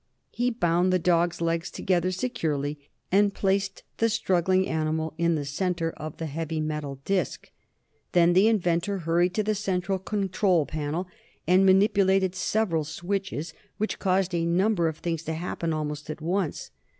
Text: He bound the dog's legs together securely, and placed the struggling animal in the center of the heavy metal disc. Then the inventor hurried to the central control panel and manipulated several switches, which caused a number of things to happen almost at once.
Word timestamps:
He 0.31 0.49
bound 0.49 0.91
the 0.91 0.97
dog's 0.97 1.41
legs 1.41 1.69
together 1.69 2.09
securely, 2.11 2.89
and 3.11 3.35
placed 3.35 3.83
the 3.97 4.09
struggling 4.09 4.67
animal 4.67 5.13
in 5.19 5.35
the 5.35 5.45
center 5.45 5.91
of 5.91 6.17
the 6.17 6.25
heavy 6.25 6.59
metal 6.59 6.99
disc. 7.05 7.51
Then 8.13 8.33
the 8.33 8.47
inventor 8.47 8.97
hurried 9.05 9.35
to 9.35 9.43
the 9.43 9.53
central 9.53 9.99
control 9.99 10.65
panel 10.65 11.07
and 11.45 11.67
manipulated 11.67 12.33
several 12.33 12.83
switches, 12.83 13.53
which 13.77 13.99
caused 13.99 14.33
a 14.33 14.43
number 14.43 14.87
of 14.87 14.97
things 14.97 15.21
to 15.25 15.33
happen 15.35 15.71
almost 15.71 16.09
at 16.09 16.19
once. 16.19 16.71